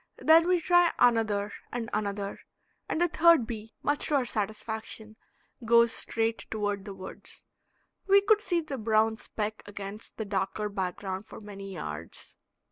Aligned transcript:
Then 0.17 0.47
we 0.47 0.59
try 0.59 0.91
another 0.97 1.51
and 1.71 1.87
another, 1.93 2.39
and 2.89 2.99
the 2.99 3.07
third 3.07 3.45
bee, 3.45 3.75
much 3.83 4.07
to 4.07 4.15
our 4.15 4.25
satisfaction, 4.25 5.15
goes 5.63 5.91
straight 5.93 6.49
toward 6.49 6.85
the 6.85 6.95
woods. 6.95 7.43
We 8.07 8.21
could 8.21 8.41
see 8.41 8.61
the 8.61 8.79
brown 8.79 9.17
speck 9.17 9.61
against 9.67 10.17
the 10.17 10.25
darker 10.25 10.69
background 10.69 11.27
for 11.27 11.39
many 11.39 11.73
yards. 11.73 12.35